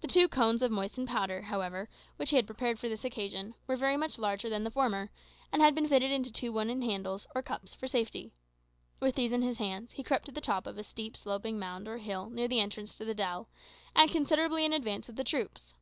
[0.00, 3.76] The two cones of moistened powder, however, which he had prepared for this occasion, were
[3.76, 5.10] very much larger than the former,
[5.52, 8.32] and had been fitted into two wooden handles, or cups, for safety.
[9.00, 11.88] With these in his hands, he crept to the top of a steep, sloping mound
[11.88, 13.50] or hill near the entrance to the dell,
[13.94, 15.74] and considerably in advance of the troops.